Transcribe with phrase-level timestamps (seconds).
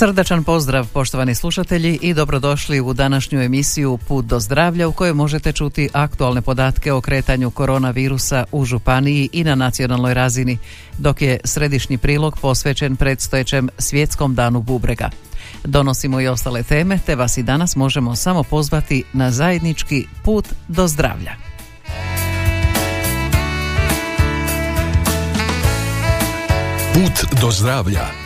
[0.00, 5.52] Srdačan pozdrav poštovani slušatelji i dobrodošli u današnju emisiju Put do zdravlja u kojoj možete
[5.52, 10.58] čuti aktualne podatke o kretanju koronavirusa u županiji i na nacionalnoj razini,
[10.98, 15.10] dok je središnji prilog posvećen predstojećem svjetskom danu bubrega.
[15.64, 20.88] Donosimo i ostale teme, te vas i danas možemo samo pozvati na zajednički put do
[20.88, 21.32] zdravlja.
[26.94, 28.19] Put do zdravlja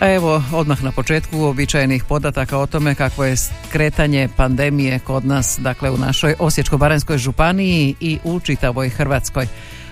[0.00, 3.36] evo, odmah na početku uobičajenih podataka o tome kakvo je
[3.72, 9.46] kretanje pandemije kod nas, dakle u našoj Osječko-baranjskoj županiji i u čitavoj Hrvatskoj.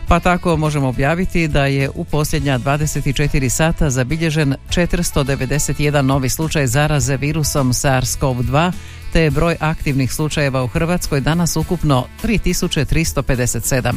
[0.09, 7.17] Pa tako možemo objaviti da je u posljednja 24 sata zabilježen 491 novi slučaj zaraze
[7.17, 8.73] virusom SARS-CoV-2,
[9.13, 13.93] te je broj aktivnih slučajeva u Hrvatskoj danas ukupno 3357.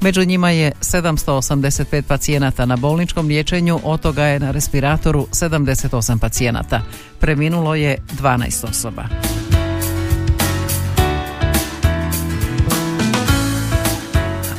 [0.00, 6.82] Među njima je 785 pacijenata na bolničkom liječenju, od toga je na respiratoru 78 pacijenata.
[7.18, 9.04] Preminulo je 12 osoba.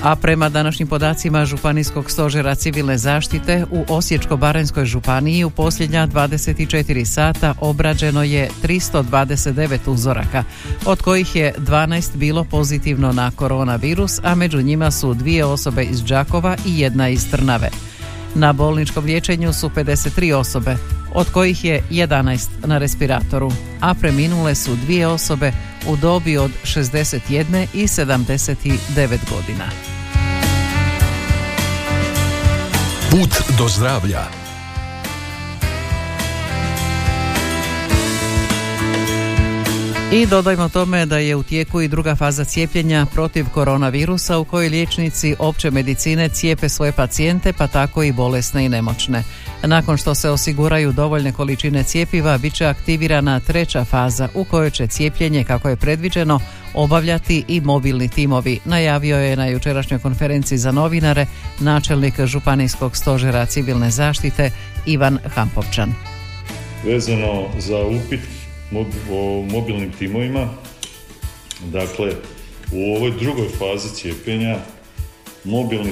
[0.03, 7.53] A prema današnjim podacima Županijskog stožera civilne zaštite u Osječko-baranjskoj županiji u posljednja 24 sata
[7.59, 10.43] obrađeno je 329 uzoraka,
[10.85, 16.03] od kojih je 12 bilo pozitivno na koronavirus, a među njima su dvije osobe iz
[16.03, 17.69] Đakova i jedna iz Trnave.
[18.35, 20.75] Na bolničkom liječenju su 53 osobe,
[21.13, 25.51] od kojih je 11 na respiratoru, a preminule su dvije osobe
[25.87, 29.90] u dobi od 61 i 79 godina.
[33.11, 34.23] Put do zdravlja
[40.11, 44.69] I dodajmo tome da je u tijeku i druga faza cijepljenja protiv koronavirusa u kojoj
[44.69, 49.23] liječnici opće medicine cijepe svoje pacijente pa tako i bolesne i nemoćne.
[49.63, 54.87] Nakon što se osiguraju dovoljne količine cijepiva bit će aktivirana treća faza u kojoj će
[54.87, 56.39] cijepljenje kako je predviđeno
[56.73, 61.25] obavljati i mobilni timovi, najavio je na jučerašnjoj konferenciji za novinare
[61.59, 64.51] načelnik Županijskog stožera civilne zaštite
[64.85, 65.93] Ivan Hampovčan.
[66.85, 68.19] Vezano za upit
[69.11, 70.47] o mobilnim timovima.
[71.65, 72.11] Dakle,
[72.71, 74.57] u ovoj drugoj fazi cijepljenja
[75.43, 75.91] mobilni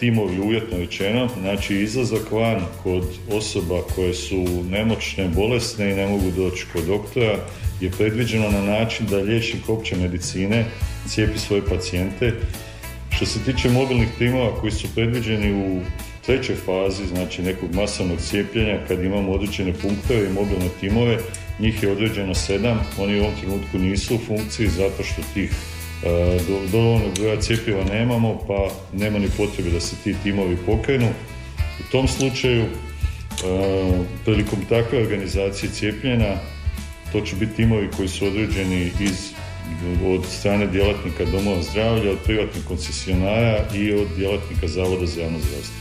[0.00, 6.30] timovi uvjetno rečeno, znači izlazak van kod osoba koje su nemoćne, bolesne i ne mogu
[6.36, 7.38] doći kod doktora
[7.80, 10.64] je predviđeno na način da liječnik opće medicine
[11.08, 12.32] cijepi svoje pacijente.
[13.10, 15.80] Što se tiče mobilnih timova koji su predviđeni u
[16.26, 21.18] trećoj fazi, znači nekog masovnog cijepljenja, kad imamo određene punktove i mobilne timove,
[21.58, 26.38] njih je određeno sedam, oni u ovom trenutku nisu u funkciji zato što tih e,
[26.72, 31.08] dovoljnog broja cjepiva nemamo, pa nema ni potrebe da se ti timovi pokrenu.
[31.80, 32.68] U tom slučaju, e,
[34.24, 36.36] prilikom takve organizacije cijepljenja,
[37.14, 39.30] to će biti timovi koji su određeni iz
[40.06, 45.74] od strane djelatnika domova zdravlja, od privatnih koncesionara i od djelatnika Zavoda za javno zdravstvo.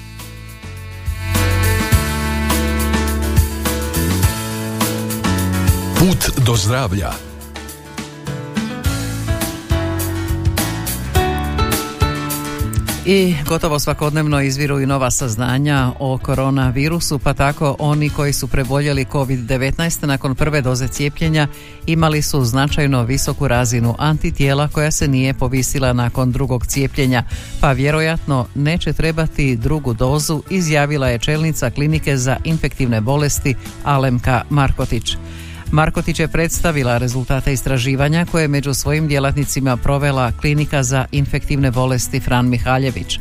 [5.99, 7.32] Put do zdravlja
[13.05, 19.05] I gotovo svakodnevno izviru i nova saznanja o koronavirusu, pa tako oni koji su preboljeli
[19.05, 21.47] COVID-19 nakon prve doze cijepljenja
[21.85, 27.23] imali su značajno visoku razinu antitijela koja se nije povisila nakon drugog cijepljenja,
[27.61, 35.17] pa vjerojatno neće trebati drugu dozu, izjavila je čelnica klinike za infektivne bolesti Alemka Markotić.
[35.73, 42.19] Markotić je predstavila rezultate istraživanja koje je među svojim djelatnicima provela klinika za infektivne bolesti
[42.19, 43.19] Fran Mihaljević.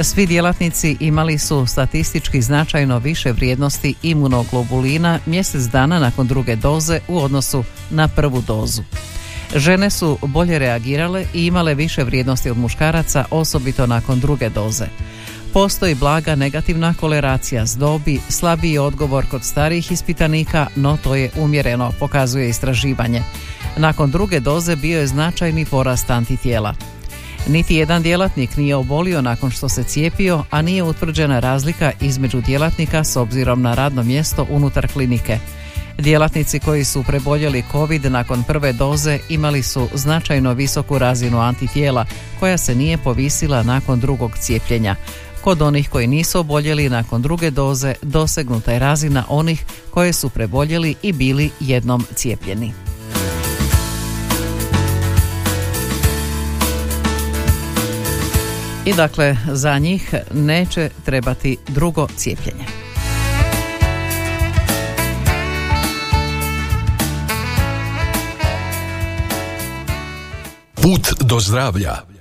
[0.00, 7.18] Svi djelatnici imali su statistički značajno više vrijednosti imunoglobulina mjesec dana nakon druge doze u
[7.18, 8.82] odnosu na prvu dozu.
[9.54, 14.86] Žene su bolje reagirale i imale više vrijednosti od muškaraca, osobito nakon druge doze.
[15.56, 21.92] Postoji blaga negativna koleracija s dobi, slabiji odgovor kod starijih ispitanika, no to je umjereno,
[22.00, 23.22] pokazuje istraživanje.
[23.76, 26.74] Nakon druge doze bio je značajni porast antitijela.
[27.48, 33.04] Niti jedan djelatnik nije obolio nakon što se cijepio, a nije utvrđena razlika između djelatnika
[33.04, 35.38] s obzirom na radno mjesto unutar klinike.
[35.98, 42.06] Djelatnici koji su preboljeli COVID nakon prve doze imali su značajno visoku razinu antitijela
[42.40, 44.96] koja se nije povisila nakon drugog cijepljenja.
[45.46, 50.94] Kod onih koji nisu oboljeli nakon druge doze dosegnuta je razina onih koje su preboljeli
[51.02, 52.72] i bili jednom cijepljeni.
[58.84, 62.64] I dakle, za njih neće trebati drugo cijepljenje.
[70.74, 72.15] Put do zdravlja.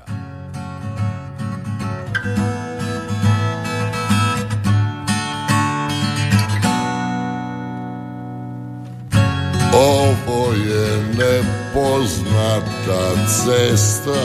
[9.76, 14.22] Ovo je nepoznata cesta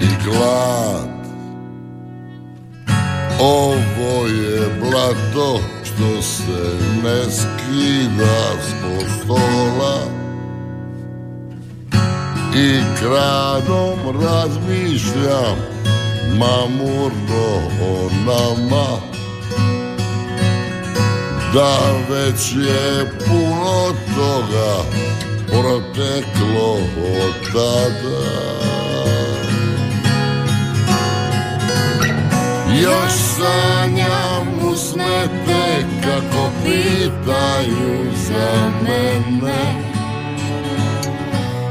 [0.00, 1.10] i glad.
[3.40, 10.20] Ovo je blato što se ne skida s postola
[12.56, 15.56] I kradom razmišljam
[16.38, 19.19] mamurno o nama
[21.54, 21.78] da
[22.10, 24.82] već je puno toga
[25.46, 28.50] proteklo od tada.
[32.82, 39.90] Još sanjam usnete kako pitaju za mene.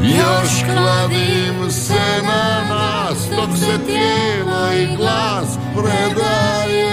[0.02, 6.89] Još kladim se na nas dok se tijelo i glas predaje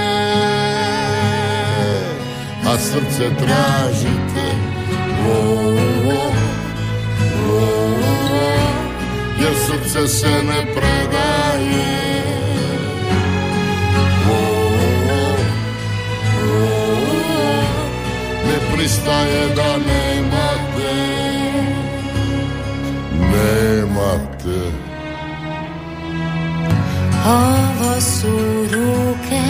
[2.96, 4.46] srce tražite.
[5.28, 5.74] O,
[7.50, 7.68] o,
[9.40, 12.06] jer srce se ne predaje.
[18.46, 20.94] Ne pristaje da nemate.
[23.20, 24.60] Nemate.
[27.26, 28.38] Ovo su
[28.72, 29.42] ruke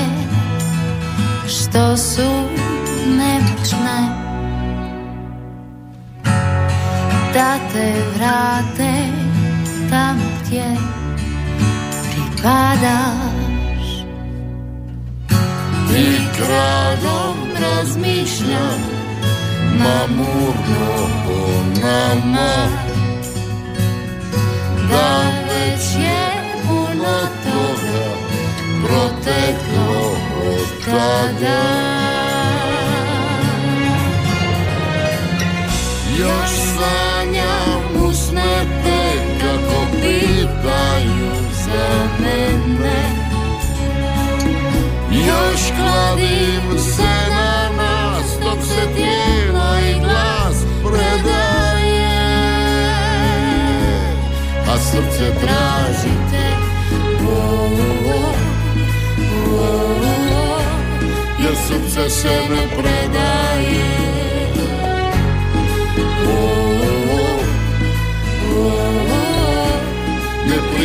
[1.48, 2.65] što su
[3.06, 4.26] nemoćne
[7.34, 8.92] Da te vrate
[9.90, 10.64] tamo gdje
[12.10, 13.46] pripadaš.
[15.96, 18.80] I kradom razmišljam
[19.78, 22.68] mamurno o nama
[24.90, 28.26] Da već je puno toga
[28.86, 30.16] proteklo
[30.46, 31.96] od tada
[36.26, 39.00] Još sanjam usnete
[39.40, 41.32] kako pitaju
[41.64, 43.02] za mene.
[45.10, 52.06] Još kladim se na nas dok se tijelo i glas predaje.
[54.72, 56.46] A srce tražite
[57.28, 57.66] o,
[61.38, 64.15] Jer srce se ne predaje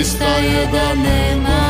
[0.02, 1.61] pristaje da nemate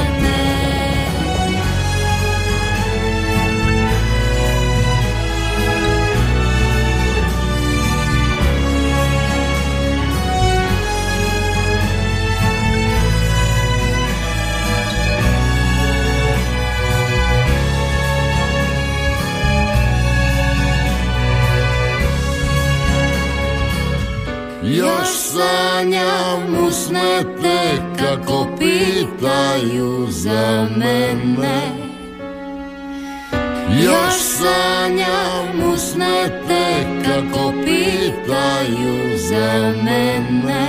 [38.61, 40.67] pitaju za mene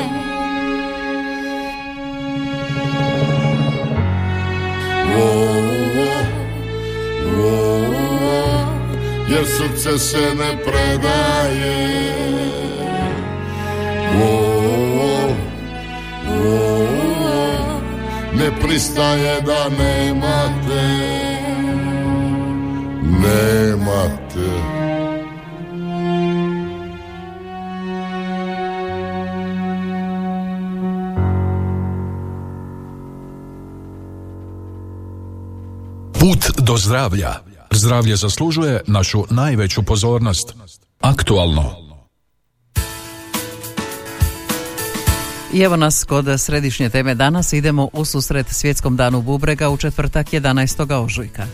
[5.16, 5.24] o,
[5.98, 6.16] o,
[7.42, 7.74] o,
[9.28, 12.02] Jer srce se ne predaje
[18.34, 20.82] ne pristaje da nemate
[23.22, 24.21] nemate
[36.72, 37.34] do zdravlja.
[37.70, 40.54] Zdravlje zaslužuje našu najveću pozornost.
[41.00, 41.76] Aktualno.
[45.52, 50.26] I evo nas kod središnje teme danas idemo u susret svjetskom danu bubrega u četvrtak
[50.26, 51.04] 11.
[51.04, 51.46] ožujka.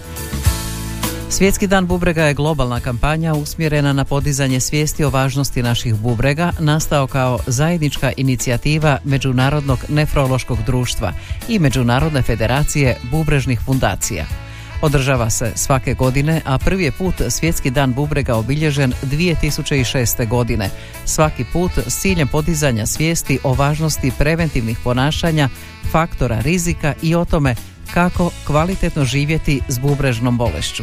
[1.30, 7.06] Svjetski dan bubrega je globalna kampanja usmjerena na podizanje svijesti o važnosti naših bubrega, nastao
[7.06, 11.12] kao zajednička inicijativa Međunarodnog nefrološkog društva
[11.48, 14.47] i Međunarodne federacije bubrežnih fundacija.
[14.82, 20.28] Održava se svake godine, a prvi je put Svjetski dan bubrega obilježen 2006.
[20.28, 20.70] godine.
[21.04, 25.48] Svaki put s ciljem podizanja svijesti o važnosti preventivnih ponašanja,
[25.90, 27.54] faktora rizika i o tome
[27.94, 30.82] kako kvalitetno živjeti s bubrežnom bolešću.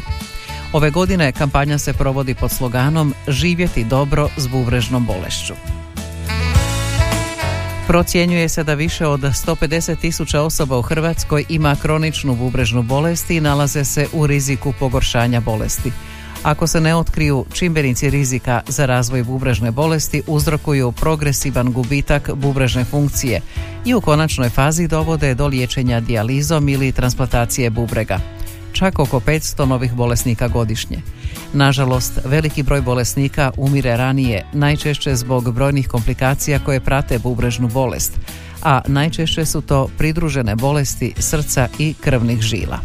[0.73, 5.53] Ove godine kampanja se provodi pod sloganom Živjeti dobro s bubrežnom bolešću.
[7.87, 13.41] Procjenjuje se da više od 150 tisuća osoba u Hrvatskoj ima kroničnu bubrežnu bolest i
[13.41, 15.91] nalaze se u riziku pogoršanja bolesti.
[16.43, 23.41] Ako se ne otkriju čimbenici rizika za razvoj bubrežne bolesti uzrokuju progresivan gubitak bubrežne funkcije
[23.85, 28.19] i u konačnoj fazi dovode do liječenja dijalizom ili transplantacije bubrega
[28.75, 31.01] čak oko 500 novih bolesnika godišnje.
[31.53, 38.19] Nažalost, veliki broj bolesnika umire ranije, najčešće zbog brojnih komplikacija koje prate bubrežnu bolest,
[38.63, 42.79] a najčešće su to pridružene bolesti srca i krvnih žila.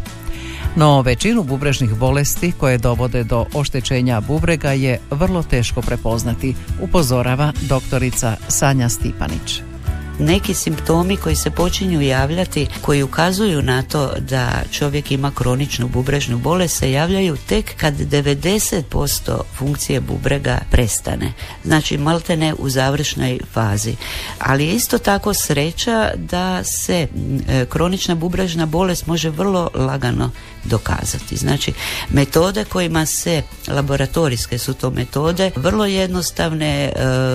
[0.75, 8.35] No većinu bubrežnih bolesti koje dovode do oštećenja bubrega je vrlo teško prepoznati, upozorava doktorica
[8.47, 9.70] Sanja Stipanić
[10.19, 16.37] neki simptomi koji se počinju javljati koji ukazuju na to da čovjek ima kroničnu bubrežnu
[16.37, 21.33] bolest se javljaju tek kad 90% funkcije bubrega prestane.
[21.63, 23.95] Znači maltene u završnoj fazi.
[24.39, 27.07] Ali je isto tako sreća da se
[27.47, 30.31] e, kronična bubrežna bolest može vrlo lagano
[30.63, 31.35] dokazati.
[31.37, 31.73] Znači,
[32.09, 36.91] metode kojima se, laboratorijske su to metode, vrlo jednostavne, e,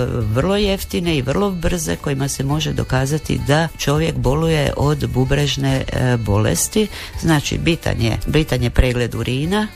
[0.06, 6.16] vrlo jeftine i vrlo brze kojima se može dokazati da čovjek boluje od bubrežne e,
[6.16, 6.88] bolesti.
[7.20, 9.68] Znači, bitan je, bitan je pregled urina,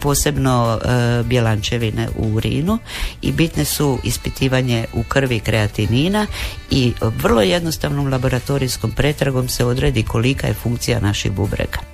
[0.00, 2.78] posebno e, bjelančevine u urinu
[3.22, 6.26] i bitne su ispitivanje u krvi kreatinina
[6.70, 11.93] i vrlo jednostavnom laboratorijskom pretragom se odredi kolika je funkcija naših bubrega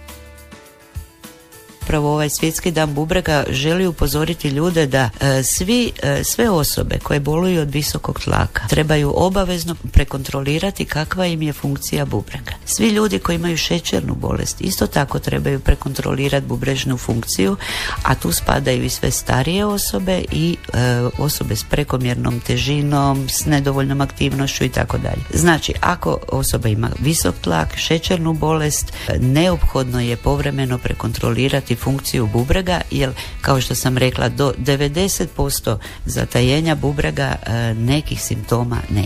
[1.90, 7.20] upravo ovaj svjetski dan bubrega želi upozoriti ljude da e, svi, e, sve osobe koje
[7.20, 12.52] boluju od visokog tlaka trebaju obavezno prekontrolirati kakva im je funkcija bubrega.
[12.64, 17.56] Svi ljudi koji imaju šećernu bolest isto tako trebaju prekontrolirati bubrežnu funkciju,
[18.02, 20.78] a tu spadaju i sve starije osobe i e,
[21.18, 25.22] osobe s prekomjernom težinom, s nedovoljnom aktivnošću i tako dalje.
[25.34, 33.10] Znači, ako osoba ima visok tlak, šećernu bolest, neophodno je povremeno prekontrolirati funkciju bubrega jer
[33.40, 39.04] kao što sam rekla do 90% zatajenja bubrega e, nekih simptoma ne.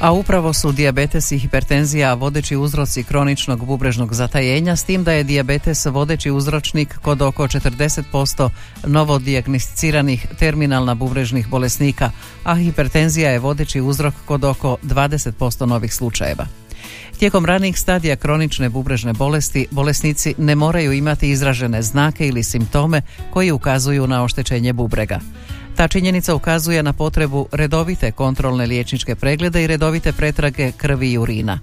[0.00, 5.24] A upravo su dijabetes i hipertenzija vodeći uzroci kroničnog bubrežnog zatajenja, s tim da je
[5.24, 8.50] dijabetes vodeći uzročnik kod oko 40%
[8.84, 12.10] novodijagnosticiranih terminalna bubrežnih bolesnika,
[12.44, 16.65] a hipertenzija je vodeći uzrok kod oko 20% novih slučajeva.
[17.18, 23.50] Tijekom ranijih stadija kronične bubrežne bolesti bolesnici ne moraju imati izražene znake ili simptome koji
[23.50, 25.20] ukazuju na oštećenje bubrega.
[25.76, 31.58] Ta činjenica ukazuje na potrebu redovite kontrolne liječničke preglede i redovite pretrage krvi i urina.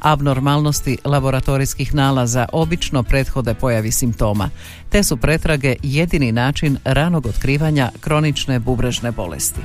[0.00, 4.50] Abnormalnosti laboratorijskih nalaza obično prethode pojavi simptoma,
[4.90, 9.60] te su pretrage jedini način ranog otkrivanja kronične bubrežne bolesti.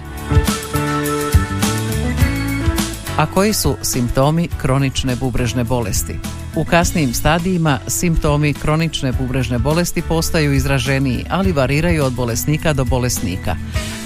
[3.18, 6.20] A koji su simptomi kronične bubrežne bolesti?
[6.56, 13.56] U kasnijim stadijima simptomi kronične bubrežne bolesti postaju izraženiji, ali variraju od bolesnika do bolesnika.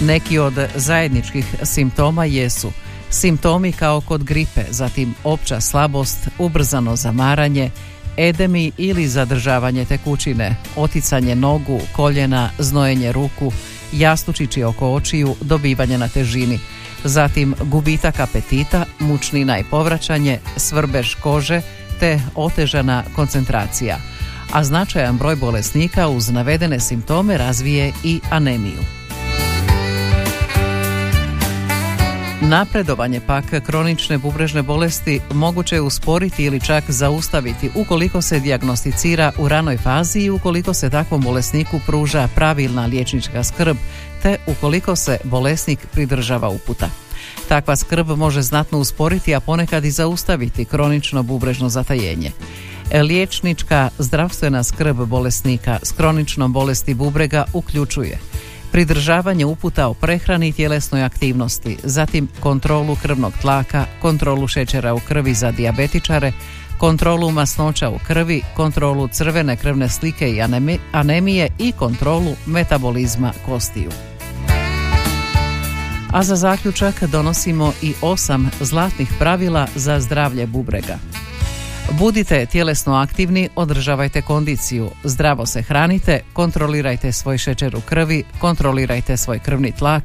[0.01, 2.71] Neki od zajedničkih simptoma jesu
[3.09, 7.71] simptomi kao kod gripe, zatim opća slabost, ubrzano zamaranje,
[8.17, 13.51] edemi ili zadržavanje tekućine, oticanje nogu, koljena, znojenje ruku,
[13.93, 16.59] jastučići oko očiju, dobivanje na težini–
[17.05, 21.61] zatim gubitak apetita, mučnina i povraćanje, svrbež kože
[21.99, 23.97] te otežana koncentracija,
[24.51, 28.79] a značajan broj bolesnika uz navedene simptome razvije i anemiju.
[32.41, 39.47] Napredovanje pak kronične bubrežne bolesti moguće je usporiti ili čak zaustaviti ukoliko se dijagnosticira u
[39.47, 43.77] ranoj fazi i ukoliko se takvom bolesniku pruža pravilna liječnička skrb
[44.25, 46.89] te ukoliko se bolesnik pridržava uputa.
[47.47, 52.31] Takva skrb može znatno usporiti, a ponekad i zaustaviti kronično bubrežno zatajenje.
[53.03, 58.19] Liječnička zdravstvena skrb bolesnika s kroničnom bolesti bubrega uključuje
[58.71, 65.33] pridržavanje uputa o prehrani i tjelesnoj aktivnosti, zatim kontrolu krvnog tlaka, kontrolu šećera u krvi
[65.33, 66.31] za dijabetičare,
[66.77, 70.41] kontrolu masnoća u krvi, kontrolu crvene krvne slike i
[70.91, 73.89] anemije i kontrolu metabolizma kostiju.
[76.15, 80.97] A za zaključak donosimo i osam zlatnih pravila za zdravlje bubrega.
[81.91, 89.39] Budite tjelesno aktivni, održavajte kondiciju, zdravo se hranite, kontrolirajte svoj šećer u krvi, kontrolirajte svoj
[89.39, 90.03] krvni tlak,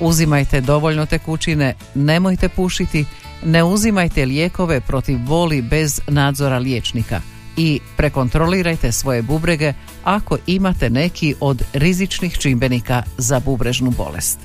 [0.00, 3.04] uzimajte dovoljno tekućine, nemojte pušiti,
[3.44, 7.20] ne uzimajte lijekove protiv boli bez nadzora liječnika
[7.56, 9.72] i prekontrolirajte svoje bubrege
[10.04, 14.38] ako imate neki od rizičnih čimbenika za bubrežnu bolest.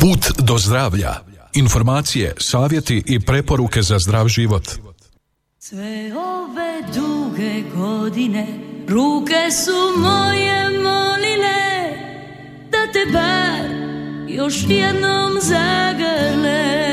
[0.00, 1.14] Put do zdravlja.
[1.54, 4.68] Informacije, savjeti i preporuke za zdrav život.
[5.58, 8.46] Sve ove duge godine
[8.88, 11.58] ruke su moje molile
[12.70, 13.70] da te bar
[14.28, 16.87] još jednom zagrle.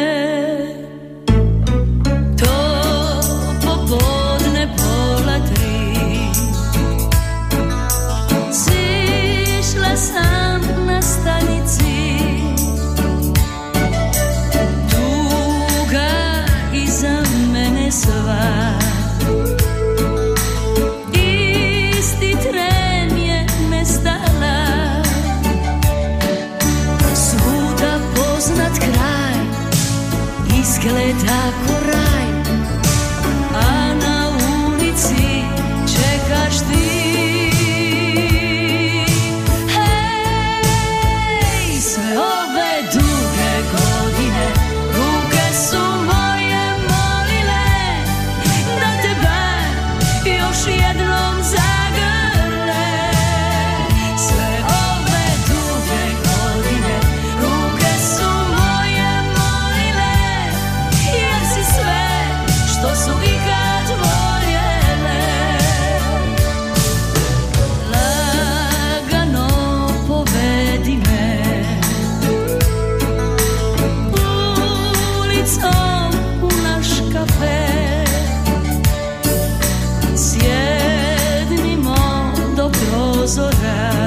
[83.28, 84.05] seus.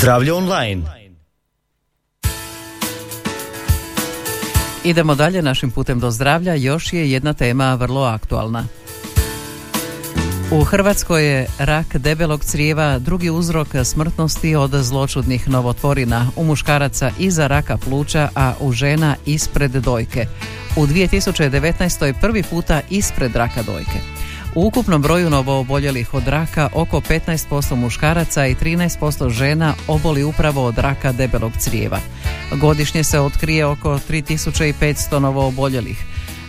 [0.00, 0.82] Zdravlje online.
[4.84, 6.54] Idemo dalje našim putem do zdravlja.
[6.54, 8.64] Još je jedna tema vrlo aktualna.
[10.50, 17.46] U Hrvatskoj je rak debelog crijeva drugi uzrok smrtnosti od zločudnih novotvorina u muškaraca iza
[17.46, 20.26] raka pluća, a u žena ispred dojke.
[20.76, 22.14] U 2019.
[22.20, 24.19] prvi puta ispred raka dojke.
[24.54, 30.78] U ukupnom broju novooboljelih od raka oko 15% muškaraca i 13% žena oboli upravo od
[30.78, 31.98] raka debelog crijeva.
[32.52, 36.04] Godišnje se otkrije oko 3500 novooboljelih,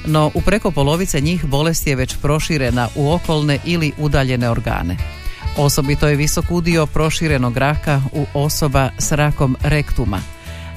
[0.06, 4.98] no u preko polovice njih bolest je već proširena u okolne ili udaljene organe.
[5.58, 10.22] Osobito je visok udio proširenog raka u osoba s rakom rektuma–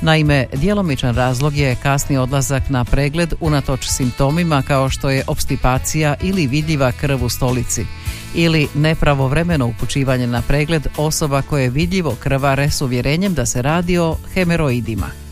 [0.05, 6.47] Naime, djelomičan razlog je kasni odlazak na pregled unatoč simptomima kao što je obstipacija ili
[6.47, 7.87] vidljiva krv u stolici.
[8.35, 14.17] ili nepravovremeno upućivanje na pregled osoba koje vidljivo krvare s uvjerenjem da se radi o
[14.35, 15.24] hemeroidima.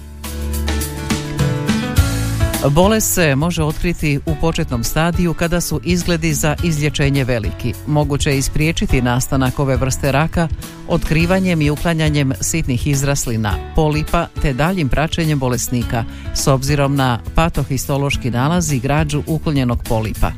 [2.70, 7.74] Bolest se može otkriti u početnom stadiju kada su izgledi za izlječenje veliki.
[7.86, 10.48] Moguće je ispriječiti nastanak ove vrste raka
[10.88, 18.72] otkrivanjem i uklanjanjem sitnih izraslina, polipa te daljim praćenjem bolesnika s obzirom na patohistološki nalaz
[18.72, 20.32] i građu uklonjenog polipa.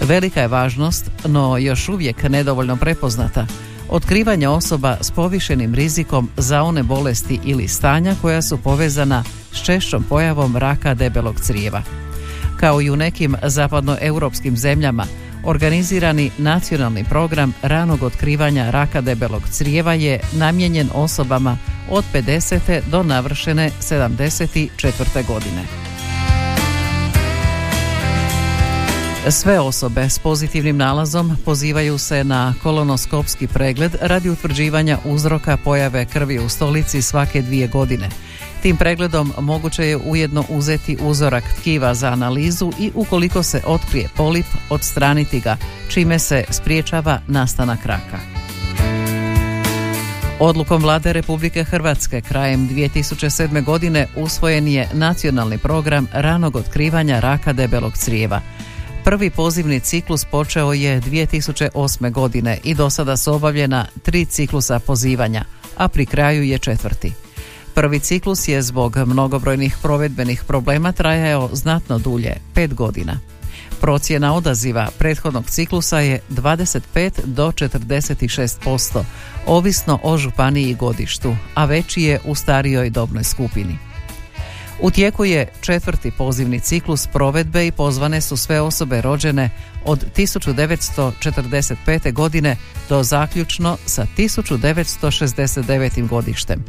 [0.00, 3.46] Velika je važnost, no još uvijek nedovoljno prepoznata,
[3.88, 10.04] otkrivanje osoba s povišenim rizikom za one bolesti ili stanja koja su povezana s češćom
[10.08, 11.82] pojavom raka debelog crijeva.
[12.60, 15.06] Kao i u nekim zapadnoeuropskim zemljama,
[15.44, 21.58] organizirani nacionalni program ranog otkrivanja raka debelog crijeva je namijenjen osobama
[21.90, 22.80] od 50.
[22.90, 25.26] do navršene 74.
[25.26, 25.93] godine.
[29.30, 36.38] Sve osobe s pozitivnim nalazom pozivaju se na kolonoskopski pregled radi utvrđivanja uzroka pojave krvi
[36.38, 38.08] u stolici svake dvije godine.
[38.62, 44.46] Tim pregledom moguće je ujedno uzeti uzorak tkiva za analizu i ukoliko se otkrije polip,
[44.70, 45.56] odstraniti ga,
[45.88, 48.18] čime se spriječava nastanak raka.
[50.40, 53.64] Odlukom vlade Republike Hrvatske krajem 2007.
[53.64, 58.40] godine usvojen je nacionalni program ranog otkrivanja raka debelog crijeva–
[59.04, 62.12] Prvi pozivni ciklus počeo je 2008.
[62.12, 65.44] godine i do sada su obavljena tri ciklusa pozivanja,
[65.76, 67.12] a pri kraju je četvrti.
[67.74, 73.20] Prvi ciklus je zbog mnogobrojnih provedbenih problema trajao znatno dulje, pet godina.
[73.80, 79.04] Procjena odaziva prethodnog ciklusa je 25 do 46%,
[79.46, 83.93] ovisno o županiji i godištu, a veći je u starijoj dobnoj skupini.
[84.80, 89.50] U tijeku je četvrti pozivni ciklus provedbe i pozvane su sve osobe rođene
[89.84, 92.12] od 1945.
[92.12, 92.56] godine
[92.88, 96.08] do zaključno sa 1969.
[96.08, 96.64] godištem.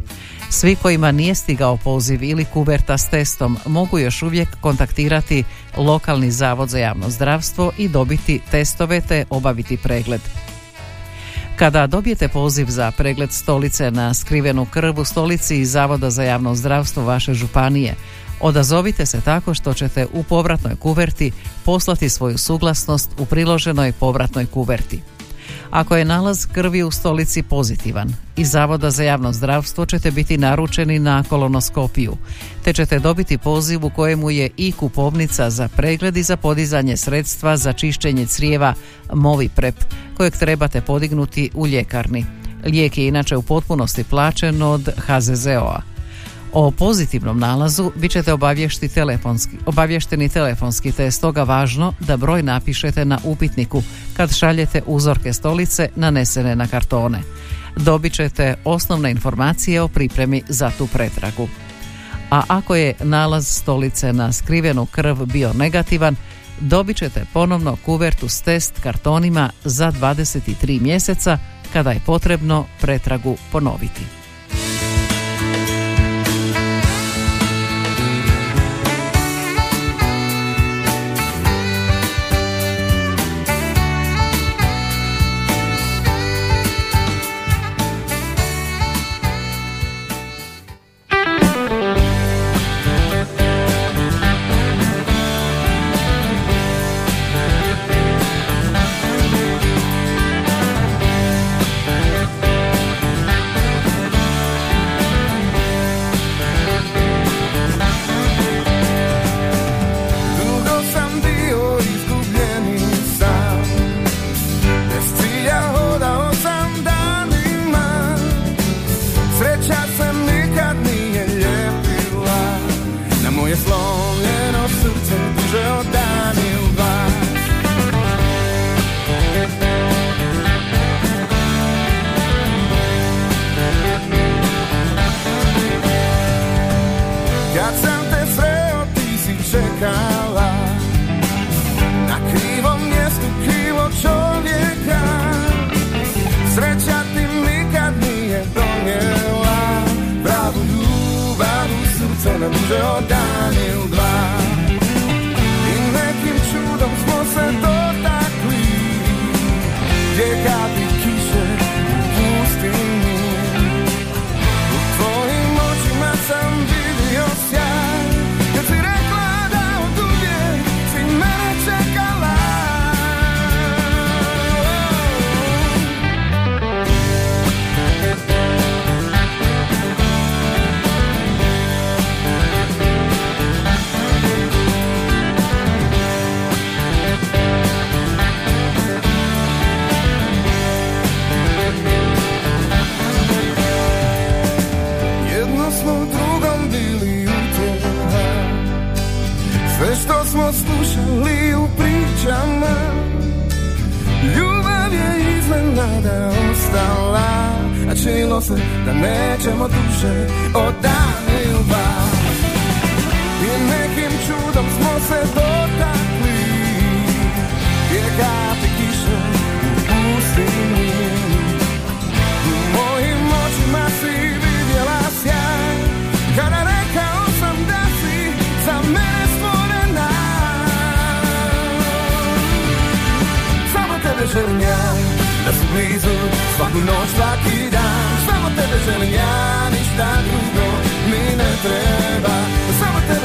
[0.50, 5.44] Svi kojima nije stigao poziv ili kuverta s testom mogu još uvijek kontaktirati
[5.78, 10.22] lokalni zavod za javno zdravstvo i dobiti testove te obaviti pregled.
[11.56, 16.56] Kada dobijete poziv za pregled stolice na skrivenu krv u stolici i Zavoda za javno
[16.56, 17.96] zdravstvo vaše županije,
[18.40, 21.32] odazovite se tako što ćete u povratnoj kuverti
[21.66, 25.15] poslati svoju suglasnost u priloženoj povratnoj kuverti.
[25.70, 31.00] Ako je nalaz krvi u stolici pozitivan, iz Zavoda za javno zdravstvo ćete biti naručeni
[31.00, 32.18] na kolonoskopiju,
[32.64, 37.58] te ćete dobiti poziv u kojemu je i kupovnica za pregled i za podizanje sredstva
[37.58, 38.74] za čišćenje crijeva
[39.14, 39.76] Movi Prep,
[40.18, 42.26] kojeg trebate podignuti u ljekarni.
[42.66, 45.95] Lijek je inače u potpunosti plaćen od HZZO-a.
[46.58, 48.32] O pozitivnom nalazu bit ćete
[48.94, 53.84] telefonski, obavješteni telefonski, te je stoga važno da broj napišete na upitniku
[54.18, 57.22] kad šaljete uzorke stolice nanesene na kartone.
[57.76, 61.48] Dobit ćete osnovne informacije o pripremi za tu pretragu.
[62.32, 66.16] A ako je nalaz stolice na skrivenu krv bio negativan,
[66.60, 71.38] dobit ćete ponovno kuvertu s test kartonima za 23 mjeseca
[71.74, 74.15] kada je potrebno pretragu ponoviti.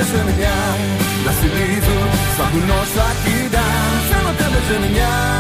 [0.01, 0.77] Tebe želim ja.
[1.25, 1.99] Da si blizu
[2.37, 4.01] svaku noć, svaki dan.
[4.11, 5.40] Samo tebe želim ja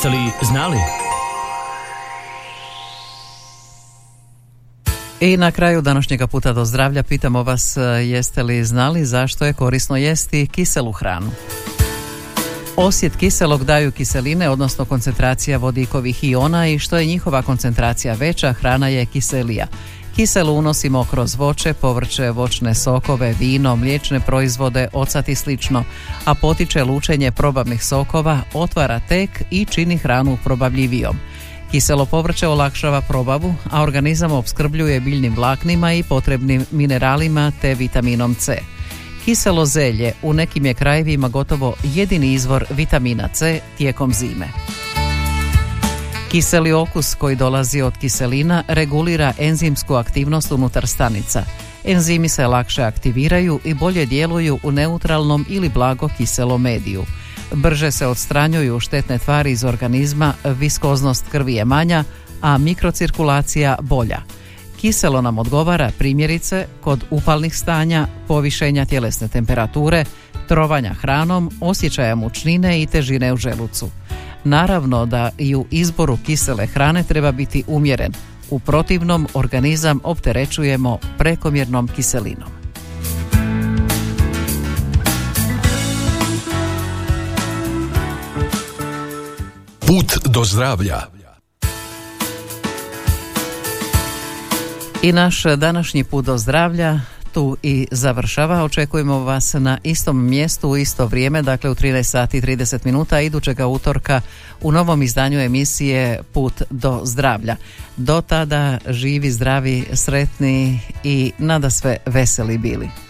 [0.00, 0.76] Jeste li znali?
[5.20, 9.52] I na kraju današnjega puta do zdravlja pitamo vas e, jeste li znali zašto je
[9.52, 11.30] korisno jesti kiselu hranu.
[12.76, 18.88] Osjet kiselog daju kiseline, odnosno koncentracija vodikovih iona i što je njihova koncentracija veća, hrana
[18.88, 19.66] je kiselija.
[20.16, 25.84] Kiselu unosimo kroz voće, povrće, voćne sokove, vino, mliječne proizvode, ocat i slično,
[26.24, 31.16] a potiče lučenje probavnih sokova, otvara tek i čini hranu probavljivijom.
[31.70, 38.58] Kiselo povrće olakšava probavu, a organizam opskrbljuje biljnim vlaknima i potrebnim mineralima te vitaminom C.
[39.24, 44.48] Kiselo zelje u nekim je krajevima gotovo jedini izvor vitamina C tijekom zime.
[46.30, 51.44] Kiseli okus koji dolazi od kiselina regulira enzimsku aktivnost unutar stanica.
[51.84, 57.04] Enzimi se lakše aktiviraju i bolje djeluju u neutralnom ili blago kiselom mediju.
[57.52, 62.04] Brže se odstranjuju štetne tvari iz organizma, viskoznost krvi je manja,
[62.40, 64.22] a mikrocirkulacija bolja.
[64.80, 70.04] Kiselo nam odgovara primjerice kod upalnih stanja, povišenja tjelesne temperature,
[70.48, 73.90] trovanja hranom, osjećaja mučnine i težine u želucu.
[74.44, 78.12] Naravno da i u izboru kisele hrane treba biti umjeren.
[78.50, 82.48] U protivnom organizam opterećujemo prekomjernom kiselinom.
[89.80, 91.00] Put do zdravlja.
[95.02, 97.00] I naš današnji put do zdravlja
[97.32, 98.64] tu i završava.
[98.64, 103.20] Očekujemo vas na istom mjestu u isto vrijeme, dakle u 13 sati i 30 minuta
[103.20, 104.20] idućega utorka
[104.60, 107.56] u novom izdanju emisije Put do zdravlja.
[107.96, 113.09] Do tada živi, zdravi, sretni i nada sve veseli bili.